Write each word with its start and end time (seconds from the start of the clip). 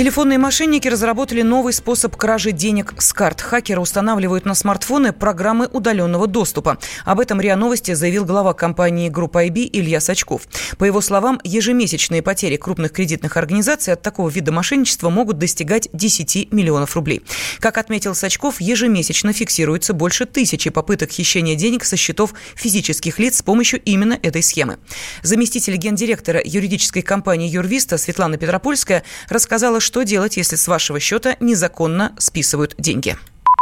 Телефонные 0.00 0.38
мошенники 0.38 0.88
разработали 0.88 1.42
новый 1.42 1.74
способ 1.74 2.16
кражи 2.16 2.52
денег 2.52 2.94
с 2.96 3.12
карт. 3.12 3.42
Хакеры 3.42 3.82
устанавливают 3.82 4.46
на 4.46 4.54
смартфоны 4.54 5.12
программы 5.12 5.66
удаленного 5.66 6.26
доступа. 6.26 6.78
Об 7.04 7.20
этом 7.20 7.38
РИА 7.38 7.54
Новости 7.56 7.92
заявил 7.92 8.24
глава 8.24 8.54
компании 8.54 9.10
Группа 9.10 9.46
IB 9.46 9.68
Илья 9.70 10.00
Сачков. 10.00 10.48
По 10.78 10.84
его 10.84 11.02
словам, 11.02 11.38
ежемесячные 11.44 12.22
потери 12.22 12.56
крупных 12.56 12.92
кредитных 12.92 13.36
организаций 13.36 13.92
от 13.92 14.00
такого 14.00 14.30
вида 14.30 14.52
мошенничества 14.52 15.10
могут 15.10 15.36
достигать 15.36 15.90
10 15.92 16.50
миллионов 16.50 16.96
рублей. 16.96 17.20
Как 17.58 17.76
отметил 17.76 18.14
Сачков, 18.14 18.58
ежемесячно 18.58 19.34
фиксируется 19.34 19.92
больше 19.92 20.24
тысячи 20.24 20.70
попыток 20.70 21.10
хищения 21.10 21.56
денег 21.56 21.84
со 21.84 21.98
счетов 21.98 22.32
физических 22.54 23.18
лиц 23.18 23.36
с 23.36 23.42
помощью 23.42 23.82
именно 23.82 24.18
этой 24.22 24.42
схемы. 24.42 24.78
Заместитель 25.22 25.76
гендиректора 25.76 26.40
юридической 26.42 27.02
компании 27.02 27.50
«Юрвиста» 27.50 27.98
Светлана 27.98 28.38
Петропольская 28.38 29.04
рассказала, 29.28 29.78
что 29.78 29.89
делать, 30.04 30.36
если 30.36 30.56
с 30.56 30.68
вашего 30.68 31.00
счета 31.00 31.36
незаконно 31.40 32.14
списывают 32.18 32.74
деньги. 32.78 33.16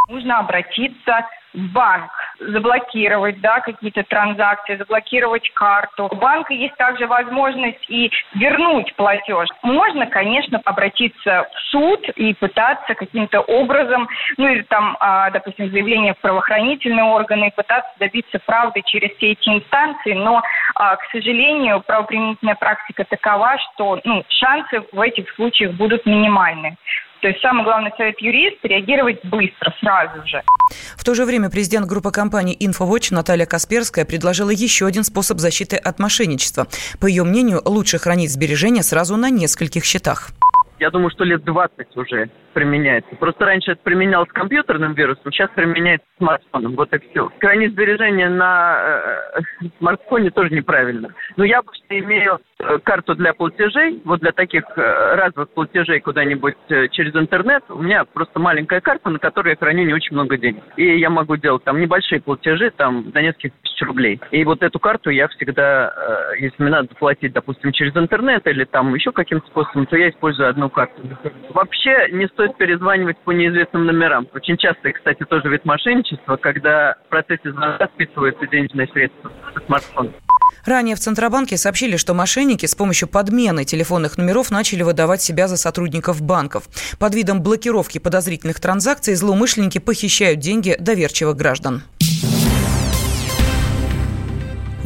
Нужно 0.08 0.38
обратиться 0.38 1.26
в 1.52 1.72
банк, 1.72 2.10
заблокировать 2.40 3.40
да, 3.42 3.60
какие-то 3.60 4.04
транзакции, 4.04 4.76
заблокировать 4.76 5.50
карту. 5.50 6.08
У 6.10 6.16
банка 6.16 6.54
есть 6.54 6.74
также 6.76 7.06
возможность 7.06 7.84
и 7.88 8.10
вернуть 8.34 8.94
платеж. 8.96 9.48
Можно, 9.62 10.06
конечно, 10.06 10.60
обратиться 10.64 11.46
в 11.52 11.60
суд 11.70 12.08
и 12.16 12.32
пытаться 12.32 12.94
каким-то 12.94 13.40
образом, 13.40 14.08
ну 14.38 14.48
или 14.48 14.62
там, 14.62 14.96
а, 15.00 15.30
допустим, 15.30 15.70
заявление 15.70 16.14
в 16.14 16.18
правоохранительные 16.18 17.04
органы, 17.04 17.48
и 17.48 17.54
пытаться 17.54 17.90
добиться 17.98 18.38
правды 18.38 18.82
через 18.86 19.14
все 19.16 19.32
эти 19.32 19.48
инстанции, 19.48 20.14
но, 20.14 20.42
а, 20.74 20.96
к 20.96 21.04
сожалению, 21.12 21.82
правоприменительная 21.86 22.54
практика 22.54 23.04
такова, 23.04 23.56
что 23.58 24.00
ну, 24.04 24.24
шансы 24.28 24.82
в 24.90 25.00
этих 25.00 25.30
случаях 25.34 25.72
будут 25.72 26.06
минимальны. 26.06 26.78
То 27.20 27.28
есть 27.28 27.40
самый 27.40 27.64
главный 27.64 27.90
совет 27.96 28.20
юрист– 28.20 28.58
реагировать 28.62 29.24
быстро, 29.24 29.74
сразу 29.80 30.26
же. 30.26 30.42
В 30.96 31.04
то 31.04 31.14
же 31.14 31.24
время 31.24 31.50
президент 31.50 31.86
группы 31.86 32.10
компаний 32.10 32.56
«Инфовотч» 32.58 33.10
Наталья 33.10 33.46
Касперская 33.46 34.04
предложила 34.04 34.50
еще 34.50 34.86
один 34.86 35.04
способ 35.04 35.38
защиты 35.38 35.76
от 35.76 35.98
мошенничества. 35.98 36.68
По 37.00 37.06
ее 37.06 37.24
мнению, 37.24 37.62
лучше 37.64 37.98
хранить 37.98 38.30
сбережения 38.30 38.82
сразу 38.82 39.16
на 39.16 39.30
нескольких 39.30 39.84
счетах. 39.84 40.30
Я 40.78 40.90
думаю, 40.90 41.10
что 41.10 41.24
лет 41.24 41.42
20 41.44 41.96
уже 41.96 42.30
применяется. 42.52 43.14
Просто 43.16 43.44
раньше 43.44 43.72
это 43.72 43.82
применялось 43.82 44.28
компьютерным 44.30 44.94
вирусом, 44.94 45.32
сейчас 45.32 45.50
применяется 45.54 46.06
смартфоном. 46.18 46.74
Вот 46.74 46.92
и 46.92 46.98
все. 46.98 47.30
Хранить 47.40 47.72
сбережения 47.72 48.28
на 48.28 49.02
э, 49.40 49.68
смартфоне 49.78 50.30
тоже 50.30 50.50
неправильно. 50.54 51.10
Но 51.36 51.44
я 51.44 51.60
обычно 51.60 51.98
имею 51.98 52.40
э, 52.58 52.78
карту 52.82 53.14
для 53.14 53.32
платежей, 53.32 54.00
вот 54.04 54.20
для 54.20 54.32
таких 54.32 54.64
э, 54.76 55.14
разовых 55.14 55.50
платежей 55.50 56.00
куда-нибудь 56.00 56.56
э, 56.68 56.88
через 56.88 57.14
интернет. 57.14 57.62
У 57.68 57.80
меня 57.80 58.04
просто 58.04 58.40
маленькая 58.40 58.80
карта, 58.80 59.10
на 59.10 59.18
которой 59.18 59.50
я 59.50 59.56
храню 59.56 59.84
не 59.84 59.94
очень 59.94 60.14
много 60.14 60.36
денег. 60.36 60.62
И 60.76 60.98
я 60.98 61.10
могу 61.10 61.36
делать 61.36 61.64
там 61.64 61.80
небольшие 61.80 62.20
платежи, 62.20 62.70
там 62.70 63.10
до 63.10 63.22
нескольких 63.22 63.52
тысяч 63.62 63.80
рублей. 63.82 64.20
И 64.32 64.44
вот 64.44 64.62
эту 64.62 64.78
карту 64.78 65.10
я 65.10 65.28
всегда, 65.28 65.92
э, 66.34 66.40
если 66.40 66.62
мне 66.62 66.72
надо 66.72 66.88
платить, 66.94 67.32
допустим, 67.32 67.72
через 67.72 67.96
интернет 67.96 68.46
или 68.46 68.64
там 68.64 68.94
еще 68.94 69.12
каким-то 69.12 69.46
способом, 69.46 69.86
то 69.86 69.96
я 69.96 70.10
использую 70.10 70.48
одну 70.48 70.67
карту. 70.70 71.02
Вообще 71.50 72.08
не 72.12 72.26
стоит 72.28 72.56
перезванивать 72.56 73.18
по 73.18 73.32
неизвестным 73.32 73.86
номерам. 73.86 74.28
Очень 74.34 74.56
часто, 74.56 74.92
кстати, 74.92 75.24
тоже 75.24 75.48
вид 75.48 75.64
мошенничества, 75.64 76.36
когда 76.36 76.96
в 77.06 77.08
процессе 77.08 77.50
звонка 77.50 77.88
списываются 77.94 78.46
денежные 78.46 78.88
средства 78.88 79.32
со 79.54 79.60
смартфона. 79.66 80.12
Ранее 80.64 80.96
в 80.96 81.00
Центробанке 81.00 81.56
сообщили, 81.56 81.96
что 81.96 82.14
мошенники 82.14 82.66
с 82.66 82.74
помощью 82.74 83.08
подмены 83.08 83.64
телефонных 83.64 84.18
номеров 84.18 84.50
начали 84.50 84.82
выдавать 84.82 85.22
себя 85.22 85.48
за 85.48 85.56
сотрудников 85.56 86.20
банков. 86.20 86.64
Под 86.98 87.14
видом 87.14 87.42
блокировки 87.42 87.98
подозрительных 87.98 88.60
транзакций 88.60 89.14
злоумышленники 89.14 89.78
похищают 89.78 90.40
деньги 90.40 90.76
доверчивых 90.78 91.36
граждан. 91.36 91.82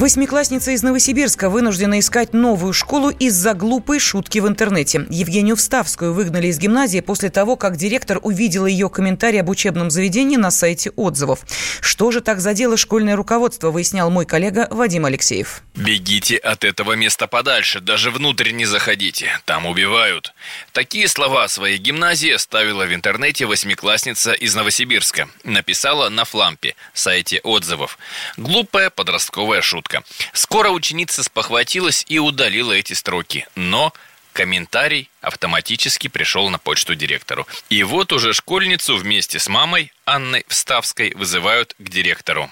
Восьмиклассница 0.02 0.72
из 0.72 0.82
Новосибирска 0.82 1.48
вынуждена 1.48 2.00
искать 2.00 2.32
новую 2.32 2.72
школу 2.72 3.10
из-за 3.10 3.54
глупой 3.54 4.00
шутки 4.00 4.40
в 4.40 4.48
интернете. 4.48 5.06
Евгению 5.08 5.54
Вставскую 5.54 6.12
выгнали 6.12 6.48
из 6.48 6.58
гимназии 6.58 6.98
после 6.98 7.30
того, 7.30 7.54
как 7.54 7.76
директор 7.76 8.18
увидела 8.20 8.66
ее 8.66 8.90
комментарий 8.90 9.40
об 9.40 9.48
учебном 9.48 9.92
заведении 9.92 10.36
на 10.36 10.50
сайте 10.50 10.90
отзывов. 10.96 11.46
Что 11.80 12.10
же 12.10 12.20
так 12.20 12.40
задело 12.40 12.76
школьное 12.76 13.14
руководство, 13.14 13.70
выяснял 13.70 14.10
мой 14.10 14.26
коллега 14.26 14.66
Вадим 14.72 15.04
Алексеев. 15.04 15.62
Бегите 15.76 16.36
от 16.36 16.64
этого 16.64 16.94
места 16.94 17.28
подальше, 17.28 17.78
даже 17.78 18.10
внутрь 18.10 18.50
не 18.50 18.64
заходите, 18.64 19.28
там 19.44 19.66
убивают. 19.66 20.34
Такие 20.72 21.06
слова 21.06 21.46
своей 21.46 21.78
гимназии 21.78 22.32
оставила 22.32 22.86
в 22.86 22.92
интернете 22.92 23.46
восьмиклассница 23.46 24.32
из 24.32 24.52
Новосибирска. 24.56 25.28
Написала 25.44 26.08
на 26.08 26.24
Флампе, 26.24 26.74
сайте 26.92 27.38
отзывов. 27.44 27.98
Глупая 28.36 28.90
подростковая 28.90 29.62
шутка 29.62 29.91
шутка. 29.92 30.02
Скоро 30.32 30.70
ученица 30.70 31.22
спохватилась 31.22 32.04
и 32.08 32.18
удалила 32.18 32.72
эти 32.72 32.94
строки, 32.94 33.46
но 33.56 33.92
комментарий 34.32 35.10
автоматически 35.20 36.08
пришел 36.08 36.48
на 36.48 36.58
почту 36.58 36.94
директору. 36.94 37.46
И 37.68 37.82
вот 37.82 38.12
уже 38.12 38.32
школьницу 38.32 38.96
вместе 38.96 39.38
с 39.38 39.48
мамой 39.48 39.92
Анной 40.06 40.44
Вставской 40.48 41.14
вызывают 41.14 41.74
к 41.78 41.82
директору. 41.82 42.48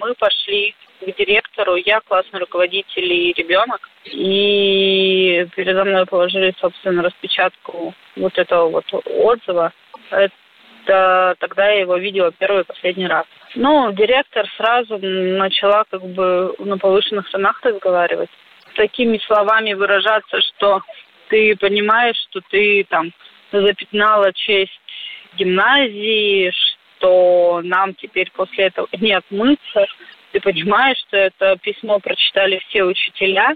Мы 0.00 0.14
пошли 0.14 0.74
к 1.00 1.16
директору, 1.16 1.76
я 1.76 2.00
классный 2.00 2.40
руководитель 2.40 3.12
и 3.12 3.32
ребенок. 3.34 3.88
И 4.04 5.46
передо 5.54 5.84
мной 5.84 6.06
положили, 6.06 6.54
собственно, 6.60 7.02
распечатку 7.02 7.94
вот 8.16 8.36
этого 8.36 8.68
вот 8.68 8.86
отзыва. 8.92 9.72
Это 10.10 10.34
тогда 10.84 11.68
я 11.70 11.80
его 11.80 11.96
видела 11.96 12.32
первый 12.32 12.62
и 12.62 12.66
последний 12.66 13.06
раз. 13.06 13.26
Ну, 13.54 13.92
директор 13.92 14.46
сразу 14.56 14.98
начала 14.98 15.84
как 15.90 16.02
бы 16.02 16.54
на 16.58 16.78
повышенных 16.78 17.30
тонах 17.30 17.60
разговаривать. 17.62 18.30
Такими 18.74 19.18
словами 19.26 19.74
выражаться, 19.74 20.40
что 20.40 20.82
ты 21.28 21.56
понимаешь, 21.56 22.16
что 22.30 22.40
ты 22.50 22.84
там 22.88 23.10
запятнала 23.52 24.32
честь 24.32 24.80
гимназии, 25.36 26.52
что 26.52 27.60
нам 27.64 27.94
теперь 27.94 28.30
после 28.32 28.66
этого 28.66 28.88
не 28.98 29.12
отмыться. 29.12 29.86
Ты 30.32 30.40
понимаешь, 30.40 30.98
что 31.08 31.16
это 31.16 31.56
письмо 31.56 31.98
прочитали 31.98 32.62
все 32.68 32.84
учителя, 32.84 33.54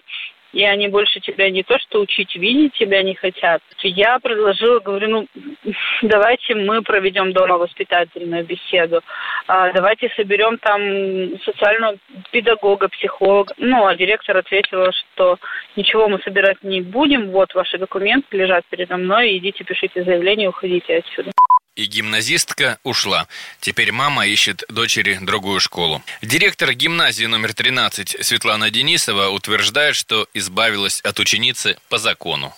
и 0.56 0.64
они 0.64 0.88
больше 0.88 1.20
тебя 1.20 1.50
не 1.50 1.62
то 1.62 1.78
что 1.78 2.00
учить, 2.00 2.34
видеть 2.34 2.72
тебя 2.72 3.02
не 3.02 3.14
хотят. 3.14 3.60
Я 3.82 4.18
предложила, 4.18 4.80
говорю, 4.80 5.08
ну, 5.08 5.26
давайте 6.02 6.54
мы 6.54 6.80
проведем 6.80 7.34
дома 7.34 7.58
воспитательную 7.58 8.42
беседу, 8.42 9.02
а, 9.46 9.70
давайте 9.74 10.08
соберем 10.16 10.56
там 10.56 11.38
социального 11.44 11.98
педагога, 12.30 12.88
психолога. 12.88 13.52
Ну, 13.58 13.86
а 13.86 13.94
директор 13.96 14.34
ответила, 14.38 14.90
что 14.92 15.36
ничего 15.76 16.08
мы 16.08 16.20
собирать 16.20 16.62
не 16.62 16.80
будем, 16.80 17.32
вот 17.32 17.54
ваши 17.54 17.76
документы 17.76 18.34
лежат 18.34 18.64
передо 18.70 18.96
мной, 18.96 19.36
идите 19.36 19.62
пишите 19.62 20.04
заявление, 20.04 20.48
уходите 20.48 20.96
отсюда 20.96 21.32
и 21.76 21.84
гимназистка 21.84 22.78
ушла. 22.82 23.26
Теперь 23.60 23.92
мама 23.92 24.26
ищет 24.26 24.64
дочери 24.68 25.18
другую 25.20 25.60
школу. 25.60 26.02
Директор 26.22 26.72
гимназии 26.72 27.26
номер 27.26 27.54
13 27.54 28.24
Светлана 28.24 28.70
Денисова 28.70 29.28
утверждает, 29.28 29.94
что 29.94 30.26
избавилась 30.34 31.00
от 31.02 31.18
ученицы 31.20 31.76
по 31.88 31.98
закону. 31.98 32.52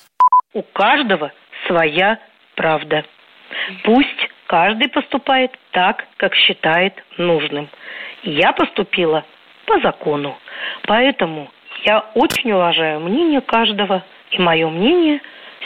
У 0.54 0.62
каждого 0.62 1.32
своя 1.66 2.18
правда. 2.54 3.04
Пусть 3.84 4.28
каждый 4.46 4.88
поступает 4.88 5.50
так, 5.72 6.06
как 6.16 6.34
считает 6.34 6.94
нужным. 7.18 7.68
Я 8.22 8.52
поступила 8.52 9.24
по 9.66 9.80
закону. 9.80 10.38
Поэтому 10.84 11.50
я 11.84 12.00
очень 12.14 12.52
уважаю 12.52 13.00
мнение 13.00 13.40
каждого. 13.40 14.04
И 14.30 14.38
мое 14.38 14.68
мнение 14.68 15.20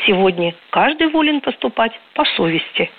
сегодня 0.06 0.54
каждый 0.70 1.08
волен 1.08 1.40
поступать 1.40 1.92
по 2.14 2.24
совести. 2.36 2.90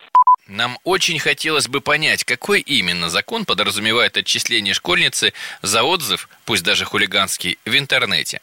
Нам 0.47 0.77
очень 0.83 1.19
хотелось 1.19 1.69
бы 1.69 1.79
понять, 1.79 2.25
какой 2.25 2.59
именно 2.59 3.09
закон 3.09 3.45
подразумевает 3.45 4.17
отчисление 4.17 4.73
школьницы 4.73 5.33
за 5.61 5.83
отзыв, 5.83 6.27
пусть 6.45 6.63
даже 6.63 6.83
хулиганский, 6.83 7.57
в 7.65 7.77
интернете. 7.77 8.41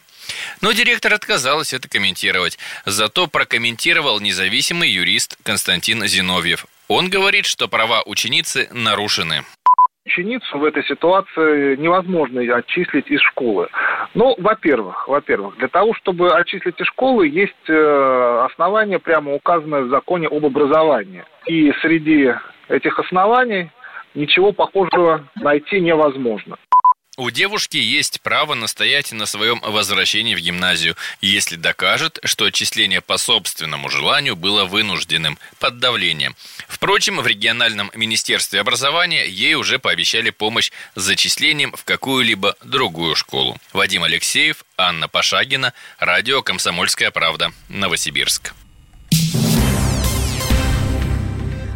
Но 0.63 0.73
директор 0.73 1.13
отказалась 1.13 1.75
это 1.75 1.89
комментировать. 1.89 2.59
Зато 2.87 3.27
прокомментировал 3.27 4.21
независимый 4.21 4.89
юрист 4.89 5.37
Константин 5.43 6.07
Зиновьев. 6.07 6.67
Он 6.89 7.11
говорит, 7.11 7.47
что 7.47 7.69
права 7.69 8.03
ученицы 8.03 8.69
нарушены 8.73 9.45
ученицу 10.11 10.59
в 10.59 10.65
этой 10.65 10.83
ситуации 10.85 11.77
невозможно 11.77 12.41
отчислить 12.57 13.09
из 13.09 13.21
школы. 13.21 13.69
Ну, 14.15 14.35
во-первых, 14.39 15.07
во-первых, 15.07 15.57
для 15.59 15.69
того, 15.69 15.95
чтобы 15.95 16.31
отчислить 16.33 16.81
из 16.81 16.87
школы, 16.87 17.29
есть 17.29 17.69
э, 17.69 18.43
основания, 18.45 18.99
прямо 18.99 19.35
указанные 19.35 19.83
в 19.83 19.91
законе 19.91 20.27
об 20.27 20.45
образовании. 20.45 21.25
И 21.47 21.73
среди 21.81 22.35
этих 22.69 22.99
оснований 22.99 23.71
ничего 24.15 24.53
похожего 24.53 25.25
найти 25.37 25.81
невозможно. 25.81 26.57
У 27.17 27.29
девушки 27.31 27.77
есть 27.77 28.21
право 28.21 28.55
настоять 28.55 29.13
на 29.13 29.27
своем 29.27 29.61
возвращении 29.61 30.35
в 30.35 30.41
гимназию, 30.41 30.97
если 31.21 31.57
докажет, 31.57 32.19
что 32.25 32.45
отчисление 32.45 33.01
по 33.01 33.19
собственному 33.19 33.91
желанию 33.91 34.37
было 34.37 34.65
вынужденным, 34.65 35.39
под 35.59 35.81
давлением. 35.81 36.37
Впрочем, 36.69 37.21
в 37.21 37.27
региональном 37.27 37.91
министерстве 37.95 38.61
образования 38.61 39.27
ей 39.27 39.55
уже 39.55 39.79
пообещали 39.79 40.31
помощь 40.31 40.71
с 40.95 41.03
зачислением 41.03 41.73
в 41.73 41.85
какую-либо 41.85 42.57
другую 42.63 43.17
школу. 43.17 43.59
Вадим 43.73 44.05
Алексеев, 44.05 44.65
Анна 44.77 45.09
Пашагина, 45.09 45.75
радио 45.99 46.43
«Комсомольская 46.43 47.11
правда», 47.11 47.53
Новосибирск. 47.69 48.55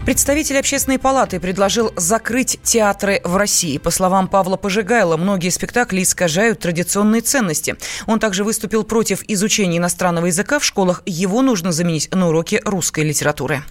Представитель 0.04 0.58
общественной 0.58 0.98
палаты 0.98 1.40
предложил 1.40 1.90
закрыть 1.96 2.58
театры 2.62 3.22
в 3.24 3.36
России. 3.36 3.78
По 3.78 3.90
словам 3.90 4.28
Павла 4.28 4.56
Пожигайла, 4.58 5.16
многие 5.16 5.48
спектакли 5.48 6.02
искажают 6.02 6.60
традиционные 6.60 7.22
ценности. 7.22 7.76
Он 8.06 8.20
также 8.20 8.44
выступил 8.44 8.84
против 8.84 9.22
изучения 9.28 9.78
иностранного 9.78 10.26
языка 10.26 10.58
в 10.58 10.64
школах. 10.64 11.02
Его 11.06 11.40
нужно 11.40 11.72
заменить 11.72 12.14
на 12.14 12.28
уроки 12.28 12.60
русской 12.66 13.02
литературы 13.02 13.62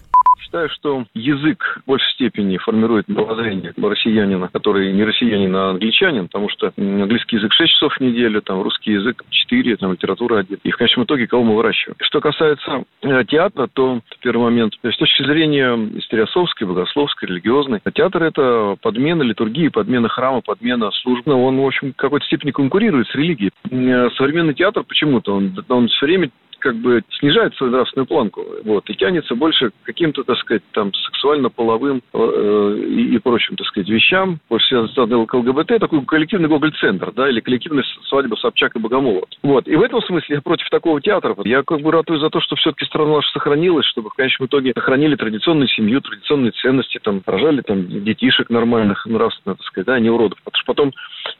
считаю, 0.54 0.68
что 0.70 1.04
язык 1.14 1.80
в 1.84 1.88
большей 1.88 2.12
степени 2.12 2.58
формирует 2.58 3.08
мировоззрение 3.08 3.74
россиянина, 3.76 4.48
который 4.52 4.92
не 4.92 5.02
россиянин, 5.02 5.54
а 5.56 5.70
англичанин, 5.70 6.26
потому 6.26 6.48
что 6.48 6.72
английский 6.76 7.36
язык 7.36 7.52
6 7.52 7.72
часов 7.72 7.94
в 7.94 8.00
неделю, 8.00 8.40
там 8.40 8.62
русский 8.62 8.92
язык 8.92 9.24
4, 9.28 9.76
там 9.76 9.92
литература 9.92 10.38
1. 10.38 10.58
И 10.62 10.70
в 10.70 10.76
конечном 10.76 11.06
итоге 11.06 11.26
кого 11.26 11.42
мы 11.42 11.56
выращиваем. 11.56 11.96
Что 12.00 12.20
касается 12.20 12.84
э, 13.02 13.24
театра, 13.24 13.68
то 13.72 14.00
первый 14.20 14.44
момент, 14.44 14.74
с 14.82 14.96
точки 14.96 15.24
зрения 15.24 15.74
историосовской, 15.98 16.68
богословской, 16.68 17.28
религиозной, 17.28 17.80
театр– 17.92 18.22
это 18.24 18.76
подмена 18.80 19.22
литургии, 19.22 19.68
подмена 19.68 20.08
храма, 20.08 20.40
подмена 20.40 20.90
службы. 21.02 21.32
Он, 21.34 21.58
в 21.58 21.66
общем, 21.66 21.92
в 21.92 21.96
какой-то 21.96 22.24
степени 22.26 22.52
конкурирует 22.52 23.08
с 23.08 23.14
религией. 23.16 23.50
Э, 23.70 24.08
современный 24.16 24.54
театр 24.54 24.84
почему-то, 24.84 25.34
он, 25.34 25.52
он 25.68 25.88
все 25.88 26.06
время 26.06 26.30
как 26.64 26.76
бы 26.76 27.02
снижает 27.18 27.54
свою 27.56 27.72
нравственную 27.72 28.06
планку, 28.06 28.42
вот, 28.64 28.88
и 28.88 28.94
тянется 28.94 29.34
больше 29.34 29.68
к 29.68 29.72
каким-то, 29.82 30.24
так 30.24 30.38
сказать, 30.38 30.62
там, 30.72 30.94
сексуально-половым 30.94 32.00
э, 32.14 32.84
и, 32.88 33.18
прочим, 33.18 33.56
так 33.56 33.66
сказать, 33.66 33.90
вещам, 33.90 34.38
больше 34.48 34.68
связанным 34.68 35.26
к 35.26 35.34
ЛГБТ, 35.34 35.78
такой 35.78 36.02
коллективный 36.06 36.48
гоголь-центр, 36.48 37.12
да, 37.12 37.28
или 37.28 37.40
коллективная 37.40 37.84
свадьба 38.08 38.36
Собчак 38.36 38.76
и 38.76 38.78
Богомолова. 38.78 39.26
Вот, 39.42 39.68
и 39.68 39.76
в 39.76 39.82
этом 39.82 40.00
смысле 40.00 40.36
я 40.36 40.40
против 40.40 40.70
такого 40.70 41.02
театра. 41.02 41.36
Я 41.44 41.62
как 41.62 41.82
бы 41.82 41.92
ратую 41.92 42.18
за 42.18 42.30
то, 42.30 42.40
что 42.40 42.56
все-таки 42.56 42.86
страна 42.86 43.16
наша 43.16 43.30
сохранилась, 43.32 43.84
чтобы 43.84 44.08
в 44.08 44.14
конечном 44.14 44.48
итоге 44.48 44.72
сохранили 44.74 45.16
традиционную 45.16 45.68
семью, 45.68 46.00
традиционные 46.00 46.52
ценности, 46.52 46.98
там, 47.02 47.20
рожали 47.26 47.60
там 47.60 47.86
детишек 47.86 48.48
нормальных, 48.48 49.04
нравственно, 49.04 49.56
так 49.56 49.66
сказать, 49.66 49.86
да, 49.86 50.00
не 50.00 50.08
уродов. 50.08 50.38
Потому 50.42 50.56
что 50.56 50.66
потом, 50.66 50.92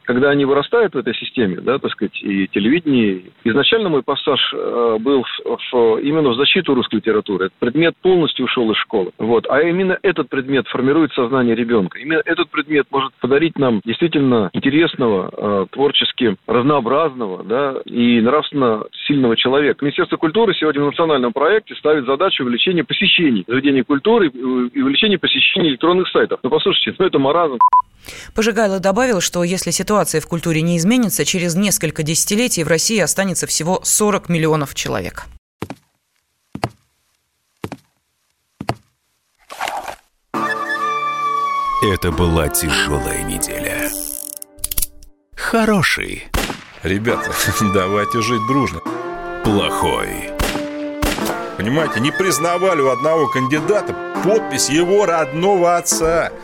когда 0.02 0.28
они 0.28 0.44
вырастают 0.44 0.94
в 0.94 0.98
этой 0.98 1.14
системе, 1.14 1.62
да, 1.62 1.78
так 1.78 1.92
сказать, 1.92 2.22
и 2.22 2.46
телевидение, 2.48 3.22
изначально 3.44 3.88
мой 3.88 4.02
пассаж 4.02 4.52
э, 4.52 4.98
был 5.14 5.24
в, 5.24 5.98
именно 6.00 6.30
в 6.30 6.36
защиту 6.36 6.74
русской 6.74 6.96
литературы. 6.96 7.46
Этот 7.46 7.58
предмет 7.58 7.94
полностью 8.02 8.46
ушел 8.46 8.70
из 8.70 8.76
школы. 8.78 9.12
Вот. 9.18 9.46
А 9.48 9.60
именно 9.62 9.98
этот 10.02 10.28
предмет 10.28 10.66
формирует 10.68 11.12
сознание 11.12 11.54
ребенка. 11.54 11.98
Именно 11.98 12.22
этот 12.24 12.50
предмет 12.50 12.86
может 12.90 13.12
подарить 13.20 13.58
нам 13.58 13.80
действительно 13.84 14.50
интересного, 14.52 15.30
э, 15.36 15.66
творчески 15.70 16.36
разнообразного 16.46 17.44
да, 17.44 17.76
и 17.84 18.20
нравственно 18.20 18.84
сильного 19.06 19.36
человека. 19.36 19.84
Министерство 19.84 20.16
культуры 20.16 20.54
сегодня 20.54 20.82
в 20.82 20.86
национальном 20.86 21.32
проекте 21.32 21.74
ставит 21.76 22.06
задачу 22.06 22.44
увеличения 22.44 22.84
посещений 22.84 23.44
заведений 23.46 23.82
культуры 23.82 24.28
и 24.28 24.82
увеличения 24.82 25.18
посещений 25.18 25.70
электронных 25.70 26.08
сайтов. 26.08 26.40
Ну, 26.42 26.50
послушайте, 26.50 26.94
ну 26.98 27.06
это 27.06 27.18
маразм. 27.18 27.58
Пожигайло 28.34 28.80
добавил, 28.80 29.20
что 29.20 29.44
если 29.44 29.70
ситуация 29.70 30.20
в 30.20 30.26
культуре 30.26 30.62
не 30.62 30.76
изменится, 30.78 31.24
через 31.24 31.54
несколько 31.54 32.02
десятилетий 32.02 32.64
в 32.64 32.68
России 32.68 32.98
останется 32.98 33.46
всего 33.46 33.80
40 33.82 34.28
миллионов 34.28 34.74
человек. 34.74 35.26
Это 41.82 42.10
была 42.10 42.48
тяжелая 42.48 43.22
неделя. 43.24 43.90
Хороший. 45.36 46.24
Ребята, 46.82 47.30
давайте 47.74 48.22
жить 48.22 48.46
дружно. 48.48 48.80
Плохой. 49.44 50.30
Понимаете, 51.58 52.00
не 52.00 52.10
признавали 52.10 52.80
у 52.80 52.90
одного 52.90 53.28
кандидата 53.28 53.94
подпись 54.24 54.70
его 54.70 55.04
родного 55.04 55.76
отца– 55.76 56.32